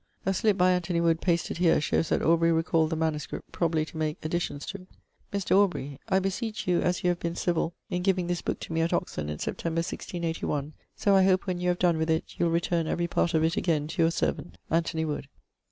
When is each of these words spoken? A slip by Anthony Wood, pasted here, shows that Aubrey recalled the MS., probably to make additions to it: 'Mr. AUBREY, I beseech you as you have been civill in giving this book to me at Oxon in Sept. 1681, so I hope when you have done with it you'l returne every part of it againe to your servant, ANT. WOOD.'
A 0.25 0.33
slip 0.33 0.57
by 0.57 0.71
Anthony 0.71 0.99
Wood, 0.99 1.21
pasted 1.21 1.59
here, 1.59 1.79
shows 1.79 2.09
that 2.09 2.23
Aubrey 2.23 2.51
recalled 2.51 2.89
the 2.89 2.95
MS., 2.95 3.27
probably 3.51 3.85
to 3.85 3.97
make 3.97 4.17
additions 4.25 4.65
to 4.65 4.79
it: 4.81 4.87
'Mr. 5.31 5.55
AUBREY, 5.55 5.99
I 6.09 6.17
beseech 6.17 6.67
you 6.67 6.81
as 6.81 7.03
you 7.03 7.11
have 7.11 7.19
been 7.19 7.35
civill 7.35 7.75
in 7.91 8.01
giving 8.01 8.25
this 8.25 8.41
book 8.41 8.59
to 8.61 8.73
me 8.73 8.81
at 8.81 8.93
Oxon 8.93 9.29
in 9.29 9.37
Sept. 9.37 9.63
1681, 9.63 10.73
so 10.95 11.13
I 11.15 11.21
hope 11.23 11.45
when 11.45 11.59
you 11.59 11.69
have 11.69 11.77
done 11.77 11.99
with 11.99 12.09
it 12.09 12.33
you'l 12.39 12.49
returne 12.49 12.87
every 12.87 13.05
part 13.05 13.35
of 13.35 13.43
it 13.43 13.57
againe 13.57 13.85
to 13.89 14.01
your 14.01 14.09
servant, 14.09 14.57
ANT. 14.71 14.91
WOOD.' 14.95 15.27